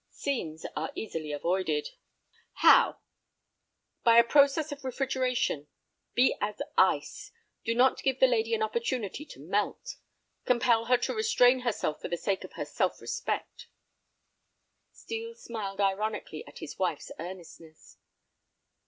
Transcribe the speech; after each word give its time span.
"Scenes 0.09 0.65
are 0.75 0.91
easily 0.95 1.31
avoided." 1.31 1.89
"How?" 2.53 3.01
"By 4.03 4.17
a 4.17 4.23
process 4.23 4.71
of 4.71 4.83
refrigeration. 4.83 5.67
Be 6.15 6.35
as 6.41 6.59
ice. 6.75 7.31
Do 7.63 7.75
not 7.75 8.01
give 8.01 8.19
the 8.19 8.25
lady 8.25 8.55
an 8.55 8.63
opportunity 8.63 9.25
to 9.27 9.39
melt. 9.39 9.97
Compel 10.43 10.85
her 10.85 10.97
to 10.97 11.13
restrain 11.13 11.59
herself 11.59 12.01
for 12.01 12.07
the 12.07 12.17
sake 12.17 12.43
of 12.43 12.53
her 12.53 12.65
self 12.65 12.99
respect." 12.99 13.67
Steel 14.91 15.35
smiled 15.35 15.79
ironically 15.79 16.43
at 16.47 16.57
his 16.57 16.79
wife's 16.79 17.11
earnestness. 17.19 17.97